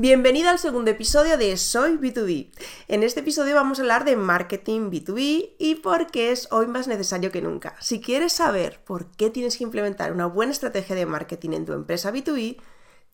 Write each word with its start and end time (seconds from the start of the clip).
Bienvenido 0.00 0.48
al 0.48 0.60
segundo 0.60 0.92
episodio 0.92 1.36
de 1.36 1.56
Soy 1.56 1.96
B2B. 1.96 2.50
En 2.86 3.02
este 3.02 3.18
episodio 3.18 3.56
vamos 3.56 3.80
a 3.80 3.82
hablar 3.82 4.04
de 4.04 4.14
marketing 4.14 4.92
B2B 4.92 5.56
y 5.58 5.74
por 5.74 6.06
qué 6.06 6.30
es 6.30 6.46
hoy 6.52 6.68
más 6.68 6.86
necesario 6.86 7.32
que 7.32 7.42
nunca. 7.42 7.74
Si 7.80 8.00
quieres 8.00 8.32
saber 8.32 8.78
por 8.84 9.10
qué 9.10 9.28
tienes 9.28 9.56
que 9.56 9.64
implementar 9.64 10.12
una 10.12 10.26
buena 10.26 10.52
estrategia 10.52 10.94
de 10.94 11.04
marketing 11.04 11.50
en 11.50 11.66
tu 11.66 11.72
empresa 11.72 12.12
B2B, 12.12 12.58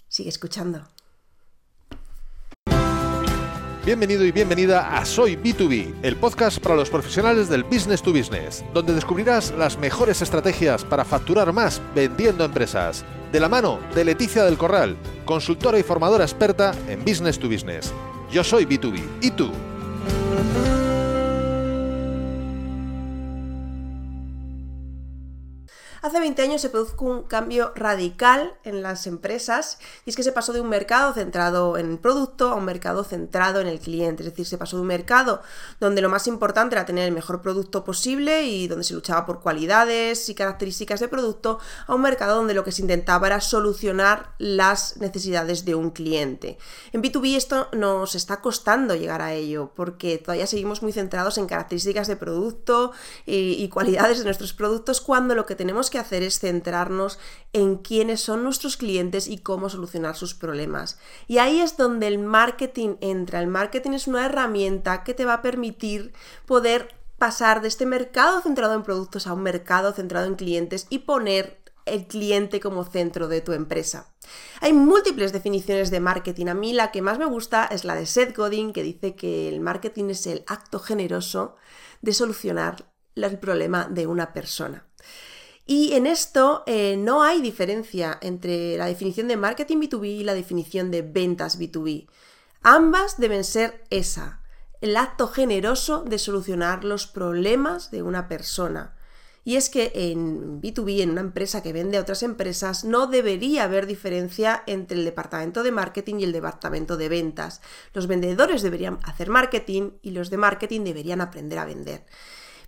sigue 0.09 0.29
escuchando. 0.29 0.87
Bienvenido 3.87 4.23
y 4.27 4.33
bienvenida 4.33 4.99
a 4.99 5.07
Soy 5.07 5.37
B2B, 5.37 5.95
el 6.03 6.17
podcast 6.17 6.59
para 6.59 6.75
los 6.75 6.91
profesionales 6.91 7.49
del 7.49 7.65
business 7.65 8.03
to 8.03 8.13
business, 8.13 8.63
donde 8.75 8.93
descubrirás 8.93 9.53
las 9.53 9.79
mejores 9.79 10.21
estrategias 10.21 10.85
para 10.85 11.07
facturar 11.07 11.51
más 11.55 11.81
vendiendo 11.95 12.45
empresas 12.45 13.07
de 13.35 13.41
la 13.41 13.49
mano 13.49 13.81
de 13.97 14.05
Leticia 14.05 14.45
del 14.45 14.57
Corral, 14.57 14.97
consultora 15.25 15.77
y 15.77 15.83
formadora 15.83 16.23
experta 16.23 16.73
en 16.87 17.05
Business 17.05 17.37
to 17.37 17.49
Business. 17.49 17.93
Yo 18.31 18.45
soy 18.45 18.65
B2B. 18.65 19.03
¿Y 19.23 19.33
tú? 19.33 19.51
Hace 26.05 26.21
20 26.21 26.43
años 26.43 26.61
se 26.61 26.69
produjo 26.69 27.07
un 27.07 27.23
cambio 27.23 27.73
radical 27.75 28.59
en 28.63 28.83
las 28.83 29.07
empresas 29.07 29.79
y 30.05 30.11
es 30.11 30.17
que 30.17 30.23
se 30.23 30.33
pasó 30.33 30.53
de 30.53 30.61
un 30.61 30.69
mercado 30.69 31.15
centrado 31.15 31.79
en 31.79 31.93
el 31.93 31.99
producto 31.99 32.51
a 32.51 32.57
un 32.57 32.67
mercado 32.67 33.05
centrado 33.05 33.63
en 33.63 33.69
el 33.69 33.81
cliente. 33.81 34.23
Es 34.23 34.29
decir, 34.29 34.45
se 34.45 34.59
pasó 34.59 34.77
de 34.77 34.83
un 34.83 34.89
mercado 34.89 35.41
donde 35.81 36.03
lo 36.03 36.11
más 36.11 36.27
importante 36.27 36.75
era 36.75 36.85
tener 36.85 37.09
el 37.09 37.15
mejor 37.15 37.41
producto 37.41 37.85
posible 37.85 38.43
y 38.43 38.69
donde 38.69 38.85
se 38.85 38.93
luchaba 38.93 39.25
por 39.25 39.41
cualidades 39.41 40.29
y 40.29 40.35
características 40.35 41.01
de 41.01 41.09
producto 41.09 41.59
a 41.87 41.95
un 41.95 42.03
mercado 42.03 42.37
donde 42.37 42.53
lo 42.53 42.65
que 42.65 42.73
se 42.73 42.83
intentaba 42.83 43.29
era 43.29 43.41
solucionar 43.41 44.35
las 44.37 44.99
necesidades 44.99 45.65
de 45.65 45.75
un 45.75 45.89
cliente. 45.91 46.59
En 46.93 47.03
B2B 47.03 47.35
esto 47.35 47.69
nos 47.73 48.15
está 48.15 48.43
costando 48.43 48.95
llegar 48.95 49.23
a 49.23 49.33
ello 49.33 49.73
porque 49.75 50.19
todavía 50.19 50.47
seguimos 50.47 50.83
muy 50.83 50.93
centrados 50.93 51.39
en 51.39 51.47
características 51.47 52.09
de 52.09 52.17
producto 52.17 52.93
y, 53.25 53.53
y 53.53 53.71
cualidades 53.71 54.19
de 54.19 54.25
nuestros 54.25 54.53
productos 54.53 55.01
cuando 55.01 55.35
lo 55.35 55.47
que 55.47 55.55
tenemos 55.55 55.89
que 55.94 55.94
que 55.95 56.01
hacer 56.01 56.25
es 56.25 56.41
centrarnos 56.41 57.21
en 57.53 57.77
quiénes 57.77 58.21
son 58.21 58.43
nuestros 58.43 58.77
clientes 58.77 59.29
y 59.29 59.39
cómo 59.39 59.69
solucionar 59.69 60.17
sus 60.17 60.35
problemas. 60.35 60.99
Y 61.29 61.39
ahí 61.39 61.61
es 61.61 61.77
donde 61.77 62.09
el 62.09 62.19
marketing 62.19 62.97
entra. 63.01 63.41
El 63.41 63.47
marketing 63.47 63.93
es 63.93 64.09
una 64.09 64.27
herramienta 64.27 65.05
que 65.05 65.15
te 65.15 65.25
va 65.25 65.35
a 65.35 65.43
permitir 65.43 66.13
poder 66.47 66.97
pasar 67.17 67.63
de 67.63 67.69
este 67.69 67.87
mercado 67.87 68.41
centrado 68.41 68.75
en 68.75 68.83
productos 68.83 69.29
a 69.29 69.35
un 69.35 69.45
mercado 69.45 69.93
centrado 69.93 70.27
en 70.27 70.35
clientes 70.35 70.89
y 70.91 70.99
poner 70.99 71.63
el 71.87 72.09
cliente 72.09 72.59
como 72.59 72.85
centro 72.85 73.29
de 73.29 73.41
tu 73.41 73.53
empresa. 73.53 74.09
Hay 74.61 74.73
múltiples 74.73 75.33
definiciones 75.33 75.93
de 75.93 76.01
marketing. 76.01 76.47
A 76.47 76.55
mí 76.55 76.73
la 76.73 76.91
que 76.91 77.03
más 77.03 77.21
me 77.21 77.27
gusta 77.27 77.67
es 77.67 77.85
la 77.85 77.95
de 77.95 78.07
Seth 78.07 78.37
Godin, 78.37 78.73
que 78.73 78.83
dice 78.83 79.15
que 79.15 79.49
el 79.49 79.61
marketing 79.61 80.11
es 80.11 80.27
el 80.27 80.43
acto 80.49 80.81
generoso 80.81 81.55
de 82.03 82.13
solucionar 82.13 82.91
el 83.15 83.39
problema 83.39 83.87
de 83.89 84.09
una 84.09 84.33
persona. 84.33 84.87
Y 85.67 85.95
en 85.95 86.07
esto 86.07 86.63
eh, 86.67 86.97
no 86.99 87.23
hay 87.23 87.41
diferencia 87.41 88.19
entre 88.21 88.77
la 88.77 88.87
definición 88.87 89.29
de 89.29 89.39
marketing 89.39 89.79
B2B 89.79 90.07
y 90.09 90.25
la 90.25 90.35
definición 90.35 90.91
de 90.91 91.01
ventas 91.01 91.59
B2B. 91.59 92.07
Ambas 92.63 93.19
deben 93.19 93.45
ser 93.45 93.83
esa, 93.89 94.41
el 94.83 94.97
acto 94.97 95.27
generoso 95.29 96.03
de 96.03 96.19
solucionar 96.19 96.85
los 96.85 97.07
problemas 97.07 97.91
de 97.91 98.03
una 98.03 98.29
persona. 98.29 98.95
Y 99.47 99.57
es 99.57 99.69
que 99.69 99.93
en 99.95 100.61
B2B, 100.61 101.01
en 101.01 101.11
una 101.11 101.21
empresa 101.21 101.63
que 101.63 101.73
vende 101.73 101.99
a 101.99 102.01
otras 102.01 102.23
empresas, 102.23 102.85
no 102.85 103.07
debería 103.07 103.65
haber 103.65 103.87
diferencia 103.87 104.63
entre 104.67 104.99
el 104.99 105.05
departamento 105.05 105.63
de 105.63 105.73
marketing 105.73 106.17
y 106.17 106.25
el 106.25 106.33
departamento 106.33 106.97
de 106.97 107.11
ventas. 107.11 107.61
Los 107.93 108.07
vendedores 108.07 108.63
deberían 108.63 108.99
hacer 109.03 109.29
marketing 109.29 109.93
y 110.03 110.11
los 110.11 110.31
de 110.31 110.39
marketing 110.39 110.83
deberían 110.83 111.21
aprender 111.21 111.59
a 111.59 111.67
vender 111.67 112.05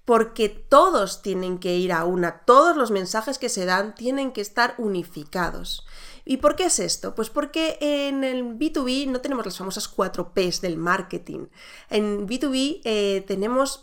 porque 0.06 0.48
todos 0.48 1.20
tienen 1.20 1.58
que 1.58 1.76
ir 1.76 1.92
a 1.92 2.04
una, 2.04 2.38
todos 2.46 2.76
los 2.76 2.90
mensajes 2.92 3.38
que 3.38 3.48
se 3.48 3.66
dan 3.66 3.94
tienen 3.94 4.32
que 4.32 4.40
estar 4.40 4.74
unificados. 4.78 5.84
¿Y 6.24 6.38
por 6.38 6.54
qué 6.54 6.66
es 6.66 6.78
esto? 6.78 7.14
Pues 7.14 7.28
porque 7.28 7.76
en 7.80 8.22
el 8.22 8.44
B2B 8.56 9.08
no 9.08 9.20
tenemos 9.20 9.44
las 9.44 9.58
famosas 9.58 9.88
cuatro 9.88 10.32
Ps 10.32 10.60
del 10.60 10.76
marketing. 10.76 11.46
En 11.90 12.26
B2B 12.28 12.82
eh, 12.84 13.24
tenemos 13.26 13.82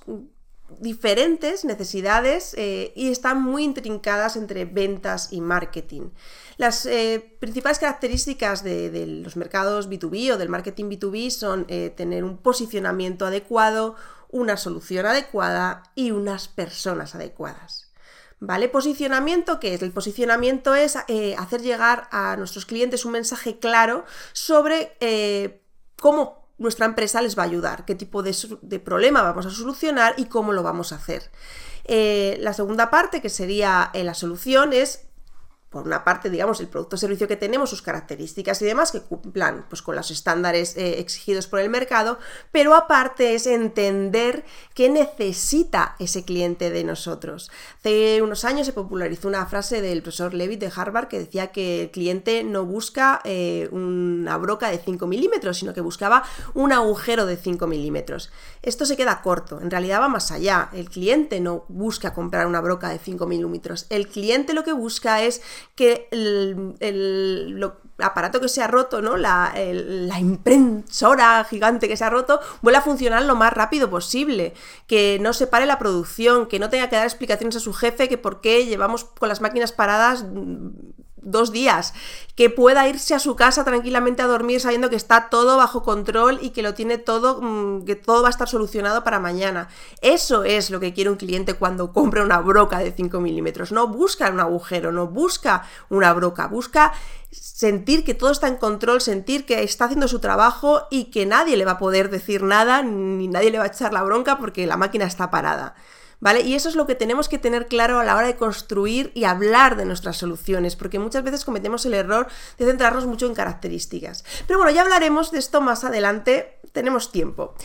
diferentes 0.80 1.66
necesidades 1.66 2.56
eh, 2.58 2.94
y 2.96 3.12
están 3.12 3.42
muy 3.42 3.64
intrincadas 3.66 4.38
entre 4.38 4.64
ventas 4.64 5.28
y 5.32 5.42
marketing. 5.42 6.10
Las 6.56 6.86
eh, 6.86 7.36
principales 7.40 7.80
características 7.80 8.64
de, 8.64 9.06
los 9.24 9.36
mercados 9.36 9.90
B2B 9.90 10.34
o 10.34 10.38
del 10.38 10.50
marketing 10.50 10.86
B2B 10.86 11.30
son 11.32 11.66
tener 11.66 12.24
un 12.24 12.38
posicionamiento 12.38 13.26
adecuado, 13.26 13.96
una 14.34 14.58
solución 14.58 15.06
adecuada 15.06 15.84
y 15.96 16.12
unas 16.12 16.48
personas 16.50 17.16
adecuadas. 17.16 17.92
¿Vale? 18.40 18.68
Posicionamiento, 18.68 19.60
¿qué 19.62 19.76
es? 19.76 19.82
El 19.84 19.94
posicionamiento 19.94 20.76
es 20.76 20.98
eh, 21.08 21.36
hacer 21.38 21.62
llegar 21.62 22.10
a 22.12 22.36
nuestros 22.36 22.66
clientes 22.66 23.06
un 23.06 23.14
mensaje 23.14 23.60
claro 23.60 24.04
sobre 24.34 24.98
eh, 25.00 25.62
cómo 25.98 26.50
nuestra 26.58 26.86
empresa 26.86 27.22
les 27.22 27.38
va 27.38 27.44
a 27.44 27.46
ayudar, 27.46 27.86
qué 27.86 27.96
tipo 27.96 28.22
de, 28.22 28.80
problema 28.80 29.22
vamos 29.22 29.46
a 29.46 29.50
solucionar 29.50 30.16
y 30.18 30.26
cómo 30.26 30.52
lo 30.52 30.62
vamos 30.62 30.92
a 30.92 30.96
hacer. 30.96 31.32
Eh, 31.86 32.38
la 32.42 32.54
segunda 32.54 32.90
parte, 32.90 33.22
que 33.22 33.30
sería 33.30 33.92
la 33.94 34.14
solución, 34.14 34.74
es 34.74 35.06
por 35.74 35.86
una 35.88 36.04
parte, 36.04 36.30
digamos, 36.30 36.60
el 36.60 36.68
producto 36.68 36.96
o 36.96 37.00
servicio 37.00 37.28
que 37.28 37.36
tenemos, 37.36 37.72
sus 37.72 37.82
características 37.82 38.62
y 38.62 38.66
demás, 38.66 38.92
que 38.92 39.02
cumplan 39.02 39.66
pues, 39.68 39.82
con 39.82 39.96
los 39.96 40.12
estándares 40.12 40.78
eh, 40.78 41.00
exigidos 41.00 41.48
por 41.48 41.60
el 41.60 41.70
mercado, 41.70 42.20
pero 42.52 42.76
aparte 42.76 43.34
es 43.34 43.48
entender 43.48 44.46
qué 44.76 44.90
necesita 44.90 45.96
ese 45.98 46.24
cliente 46.24 46.70
de 46.70 46.84
nosotros. 46.84 47.50
Hace 47.80 48.22
unos 48.22 48.46
años 48.46 48.68
se 48.68 48.74
popularizó 48.74 49.28
una 49.28 49.48
frase 49.48 49.82
del 49.82 50.04
profesor 50.04 50.36
Levitt 50.36 50.60
de 50.60 50.72
Harvard 50.74 51.08
que 51.08 51.18
decía 51.18 51.48
que 51.48 51.82
el 51.82 51.92
cliente 51.92 52.44
no 52.44 52.66
busca 52.66 53.22
eh, 53.24 53.68
una 53.72 54.38
broca 54.38 54.70
de 54.70 54.78
5 54.78 55.08
milímetros, 55.08 55.58
sino 55.58 55.74
que 55.74 55.82
buscaba 55.82 56.24
un 56.54 56.72
agujero 56.72 57.26
de 57.26 57.36
5 57.36 57.66
milímetros. 57.66 58.32
Esto 58.62 58.86
se 58.86 58.96
queda 58.96 59.24
corto, 59.24 59.60
en 59.60 59.72
realidad 59.72 60.02
va 60.02 60.08
más 60.08 60.32
allá. 60.32 60.70
El 60.72 60.92
cliente 60.92 61.40
no 61.40 61.66
busca 61.68 62.14
comprar 62.14 62.46
una 62.46 62.62
broca 62.62 62.90
de 62.90 63.00
5 63.00 63.26
milímetros, 63.26 63.88
el 63.90 64.08
cliente 64.08 64.54
lo 64.54 64.64
que 64.64 64.74
busca 64.74 65.24
es 65.24 65.42
que 65.76 66.08
el, 66.12 67.72
aparato 68.00 68.42
que 68.42 68.50
se 68.50 68.62
ha 68.62 68.68
roto, 68.68 69.02
¿no? 69.02 69.18
La, 69.18 69.54
la, 69.56 70.20
impresora 70.20 71.44
gigante 71.44 71.88
que 71.88 71.98
se 71.98 72.04
ha 72.04 72.10
roto, 72.10 72.40
vuelva 72.62 72.80
a 72.80 72.84
funcionar 72.84 73.24
lo 73.24 73.36
más 73.36 73.54
rápido 73.54 73.90
posible, 73.90 74.54
que 74.88 75.18
no 75.22 75.34
se 75.34 75.48
pare 75.48 75.66
la 75.66 75.80
producción, 75.80 76.48
que 76.48 76.60
no 76.60 76.70
tenga 76.70 76.90
que 76.90 76.96
dar 76.96 77.06
explicaciones 77.06 77.56
a 77.56 77.60
su 77.60 77.74
jefe 77.74 78.10
que 78.10 78.18
por 78.18 78.42
qué 78.42 78.66
llevamos 78.66 79.06
con 79.06 79.30
las 79.30 79.42
máquinas 79.42 79.72
paradas 79.72 80.26
dos 81.24 81.52
días, 81.52 81.94
que 82.36 82.50
pueda 82.50 82.88
irse 82.88 83.14
a 83.14 83.20
su 83.20 83.36
casa 83.36 83.64
tranquilamente 83.64 84.22
a 84.22 84.28
dormir 84.28 84.60
sabiendo 84.60 84.90
que 84.90 84.96
está 84.96 85.30
todo 85.30 85.58
bajo 85.58 85.84
control 85.84 86.40
y 86.42 86.50
que 86.50 86.64
lo 86.64 86.74
tiene 86.74 86.98
todo, 86.98 87.42
mm, 87.42 87.86
que 87.86 87.96
todo 87.96 88.22
va 88.22 88.30
a 88.30 88.32
estar 88.32 88.50
solucionado 88.50 89.04
para 89.04 89.20
mañana. 89.20 89.70
Eso 90.02 90.44
es 90.44 90.70
lo 90.70 90.80
que 90.80 90.94
quiere 90.94 91.10
un 91.10 91.18
cliente 91.18 91.54
cuando 91.54 91.94
compra 91.94 92.24
una 92.24 92.40
broca 92.40 92.80
de 92.80 92.92
5 92.92 93.20
milímetros. 93.20 93.72
No 93.72 93.88
busca 93.88 94.30
un 94.30 94.40
agujero, 94.40 94.92
no 94.92 95.08
busca 95.08 95.64
una 95.90 96.14
broca, 96.14 96.48
busca 96.48 96.94
sentir 97.32 98.04
que 98.04 98.14
todo 98.14 98.32
está 98.32 98.48
en 98.48 98.58
control, 98.58 99.02
sentir 99.02 99.46
que 99.46 99.64
está 99.64 99.86
haciendo 99.86 100.08
su 100.08 100.20
trabajo 100.20 100.88
y 100.92 101.06
que 101.06 101.26
nadie 101.26 101.58
le 101.58 101.66
va 101.66 101.74
a 101.74 101.78
poder 101.78 102.10
decir 102.10 102.44
nada, 102.44 102.84
ni 102.84 103.28
nadie 103.28 103.52
le 103.52 103.58
va 103.58 103.66
a 103.66 103.68
echar 103.68 103.94
la 103.94 104.04
bronca 104.04 104.38
porque 104.38 104.68
la 104.68 104.78
máquina 104.78 105.06
está 105.06 105.32
parada. 105.32 105.76
¿Vale? 106.24 106.40
Y 106.40 106.56
eso 106.56 106.70
es 106.70 106.76
lo 106.76 106.88
que 106.88 106.96
tenemos 106.96 107.28
que 107.28 107.38
tener 107.38 107.68
claro 107.68 108.00
a 108.00 108.06
la 108.06 108.16
hora 108.16 108.28
de 108.28 108.38
construir 108.38 109.12
y 109.14 109.26
hablar 109.26 109.76
de 109.76 109.84
nuestras 109.84 110.16
soluciones, 110.16 110.78
porque 110.78 110.98
muchas 110.98 111.22
veces 111.22 111.44
cometemos 111.44 111.86
el 111.86 111.94
error 111.94 112.28
de 112.58 112.66
centrarnos 112.66 113.06
mucho 113.06 113.26
en 113.26 113.34
características. 113.34 114.24
Pero 114.48 114.58
bueno, 114.58 114.72
ya 114.72 114.84
hablaremos 114.84 115.32
de 115.32 115.40
esto 115.40 115.60
más 115.60 115.84
adelante, 115.84 116.62
tenemos 116.72 117.12
tiempo. 117.12 117.56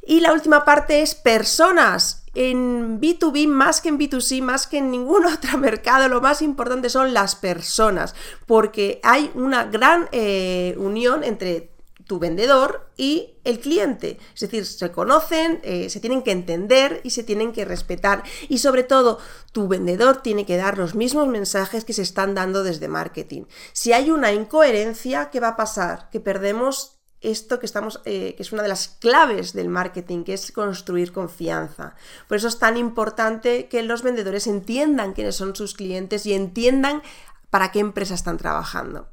Y 0.00 0.20
la 0.20 0.32
última 0.32 0.64
parte 0.64 1.02
es 1.02 1.16
personas. 1.16 2.24
En 2.36 3.00
B2B, 3.00 3.48
más 3.48 3.80
que 3.80 3.88
en 3.88 3.98
B2C, 3.98 4.42
más 4.42 4.68
que 4.68 4.78
en 4.78 4.92
ningún 4.92 5.26
otro 5.34 5.58
mercado, 5.58 6.08
lo 6.08 6.20
más 6.20 6.40
importante 6.40 6.88
son 6.88 7.12
las 7.12 7.34
personas, 7.34 8.14
porque 8.46 9.00
hay 9.02 9.32
una 9.34 9.64
gran 9.64 10.08
eh, 10.12 10.76
unión 10.78 11.24
entre 11.24 11.71
tu 12.12 12.18
vendedor 12.18 12.90
y 12.98 13.38
el 13.42 13.58
cliente. 13.58 14.18
Es 14.34 14.40
decir, 14.40 14.66
se 14.66 14.92
conocen, 14.92 15.60
eh, 15.62 15.88
se 15.88 15.98
tienen 15.98 16.20
que 16.20 16.30
entender 16.30 17.00
y 17.04 17.10
se 17.10 17.22
tienen 17.22 17.52
que 17.52 17.64
respetar. 17.64 18.22
Y 18.50 18.58
sobre 18.58 18.82
todo, 18.82 19.18
tu 19.52 19.66
vendedor 19.66 20.18
tiene 20.18 20.44
que 20.44 20.58
dar 20.58 20.76
los 20.76 20.94
mismos 20.94 21.26
mensajes 21.26 21.86
que 21.86 21.94
se 21.94 22.02
están 22.02 22.34
dando 22.34 22.64
desde 22.64 22.86
marketing. 22.86 23.44
Si 23.72 23.94
hay 23.94 24.10
una 24.10 24.30
incoherencia, 24.30 25.30
¿qué 25.30 25.40
va 25.40 25.48
a 25.48 25.56
pasar? 25.56 26.10
Que 26.10 26.20
perdemos 26.20 26.98
esto 27.22 27.58
que 27.58 27.64
estamos, 27.64 28.02
eh, 28.04 28.34
que 28.36 28.42
es 28.42 28.52
una 28.52 28.62
de 28.62 28.68
las 28.68 28.88
claves 28.88 29.54
del 29.54 29.70
marketing, 29.70 30.24
que 30.24 30.34
es 30.34 30.52
construir 30.52 31.12
confianza. 31.12 31.94
Por 32.28 32.36
eso 32.36 32.48
es 32.48 32.58
tan 32.58 32.76
importante 32.76 33.68
que 33.68 33.82
los 33.82 34.02
vendedores 34.02 34.46
entiendan 34.46 35.14
quiénes 35.14 35.36
son 35.36 35.56
sus 35.56 35.72
clientes 35.72 36.26
y 36.26 36.34
entiendan 36.34 37.02
para 37.48 37.72
qué 37.72 37.78
empresa 37.78 38.12
están 38.12 38.36
trabajando. 38.36 39.08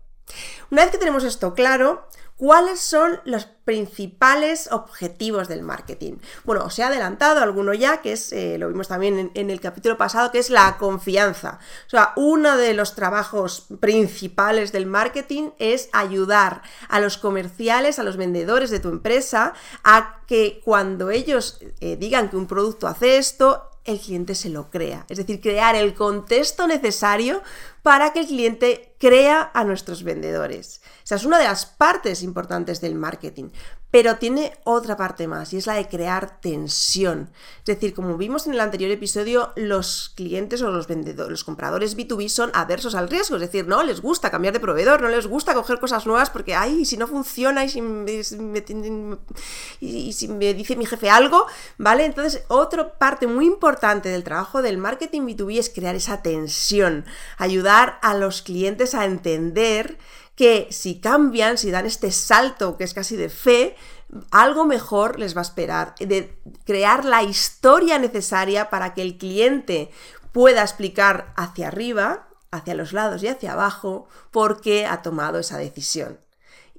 Una 0.69 0.83
vez 0.83 0.91
que 0.91 0.97
tenemos 0.97 1.23
esto 1.23 1.53
claro, 1.53 2.07
¿Cuáles 2.39 2.79
son 2.79 3.19
los 3.25 3.47
principales 3.65 4.69
objetivos 4.71 5.49
del 5.49 5.61
marketing? 5.61 6.19
Bueno, 6.45 6.63
os 6.63 6.79
he 6.79 6.83
adelantado 6.83 7.41
alguno 7.41 7.73
ya, 7.73 7.97
que 7.97 8.13
es, 8.13 8.31
eh, 8.31 8.57
lo 8.57 8.69
vimos 8.69 8.87
también 8.87 9.29
en, 9.33 9.49
el 9.49 9.59
capítulo 9.59 9.97
pasado, 9.97 10.31
que 10.31 10.39
es 10.39 10.49
la 10.49 10.77
confianza. 10.77 11.59
O 11.87 11.89
sea, 11.89 12.13
uno 12.15 12.55
de 12.55 12.73
los 12.73 12.95
trabajos 12.95 13.67
principales 13.81 14.71
del 14.71 14.85
marketing 14.85 15.49
es 15.59 15.89
ayudar 15.91 16.61
a 16.87 17.01
los 17.01 17.17
comerciales, 17.17 17.99
a 17.99 18.03
los 18.03 18.15
vendedores 18.15 18.69
de 18.69 18.79
tu 18.79 18.87
empresa, 18.87 19.53
a 19.83 20.21
que 20.25 20.61
cuando 20.63 21.09
ellos 21.11 21.59
eh, 21.81 21.97
digan 21.97 22.29
que 22.29 22.37
un 22.37 22.47
producto 22.47 22.87
hace 22.87 23.17
esto, 23.17 23.68
el 23.85 23.99
cliente 23.99 24.35
se 24.35 24.49
lo 24.49 24.69
crea. 24.69 25.05
Es 25.09 25.17
decir, 25.17 25.41
crear 25.41 25.75
el 25.75 25.93
contexto 25.93 26.67
necesario 26.67 27.41
para 27.81 28.13
que 28.13 28.21
el 28.21 28.27
cliente 28.27 28.95
crea 28.99 29.51
a 29.53 29.63
nuestros 29.63 30.03
vendedores. 30.03 30.81
Esa 31.03 31.15
es 31.15 31.25
una 31.25 31.37
de 31.37 31.45
las 31.45 31.65
partes 31.65 32.21
importantes 32.23 32.81
del 32.81 32.95
marketing. 32.95 33.49
Pero 33.91 34.17
tiene 34.17 34.53
otra 34.65 34.95
parte 34.97 35.27
más 35.27 35.51
y 35.51 35.57
es 35.57 35.65
la 35.65 35.73
de 35.73 35.87
crear 35.87 36.39
tensión. 36.41 37.31
Es 37.59 37.65
decir, 37.65 37.93
como 37.93 38.17
vimos 38.17 38.45
en 38.45 38.53
el 38.53 38.59
anterior 38.59 38.91
episodio, 38.91 39.51
los 39.55 40.13
clientes 40.15 40.61
o 40.61 40.69
los 40.69 40.87
vendedores, 40.87 41.31
los 41.31 41.43
compradores 41.43 41.97
B2B 41.97 42.29
son 42.29 42.51
aversos 42.53 42.93
al 42.93 43.09
riesgo. 43.09 43.37
Es 43.37 43.41
decir, 43.41 43.67
no 43.67 43.83
les 43.83 44.01
gusta 44.01 44.29
cambiar 44.29 44.53
de 44.53 44.59
proveedor, 44.59 45.01
no 45.01 45.09
les 45.09 45.25
gusta 45.25 45.55
coger 45.55 45.79
cosas 45.79 46.05
nuevas 46.05 46.29
porque, 46.29 46.53
ay, 46.53 46.85
si 46.85 46.97
no 46.97 47.07
funciona 47.07 47.65
y 47.65 47.69
si 47.69 47.81
me, 47.81 48.23
y 49.79 50.13
si 50.13 50.27
me 50.27 50.53
dice 50.53 50.75
mi 50.75 50.85
jefe 50.85 51.09
algo, 51.09 51.47
¿vale? 51.77 52.05
Entonces, 52.05 52.43
otra 52.47 52.93
parte 52.93 53.25
muy 53.27 53.45
importante 53.47 54.09
del 54.09 54.23
trabajo 54.23 54.61
del 54.61 54.77
marketing 54.77 55.21
B2B 55.21 55.57
es 55.57 55.69
crear 55.69 55.95
esa 55.95 56.21
tensión, 56.21 57.05
ayudar 57.37 57.97
a 58.01 58.13
los 58.13 58.41
clientes 58.41 58.93
a 58.93 59.05
entender 59.05 59.97
que 60.39 60.69
si 60.71 61.01
cambian, 61.01 61.57
si 61.57 61.69
dan 61.69 61.85
este 61.85 62.13
salto 62.13 62.77
que 62.77 62.85
es 62.85 62.93
casi 62.93 63.17
de 63.17 63.27
fe, 63.27 63.75
algo 64.31 64.63
mejor 64.63 65.19
les 65.19 65.35
va 65.35 65.41
a 65.41 65.49
esperar, 65.49 65.95
de 65.99 66.33
crear 66.63 67.03
la 67.03 67.23
historia 67.23 67.99
necesaria 67.99 68.69
para 68.69 68.93
que 68.93 69.01
el 69.01 69.17
cliente 69.17 69.91
pueda 70.31 70.61
explicar 70.61 71.33
hacia 71.35 71.67
arriba, 71.67 72.29
hacia 72.51 72.73
los 72.73 72.93
lados 72.93 73.21
y 73.21 73.27
hacia 73.27 73.51
abajo 73.51 74.07
por 74.31 74.61
qué 74.61 74.85
ha 74.85 75.01
tomado 75.01 75.39
esa 75.39 75.57
decisión. 75.57 76.21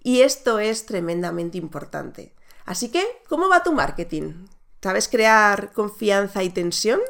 Y 0.03 0.23
esto 0.23 0.59
es 0.59 0.87
tremendamente 0.87 1.59
importante. 1.59 2.35
Así 2.65 2.89
que, 2.89 3.05
¿cómo 3.29 3.51
va 3.51 3.63
tu 3.63 3.75
marketing? 3.75 4.47
¿Sabes 4.83 5.07
crear 5.07 5.75
confianza 5.75 6.43
y 6.43 6.49
tensión? 6.49 7.01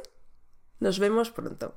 Nos 0.81 0.99
vemos 0.99 1.31
pronto. 1.31 1.76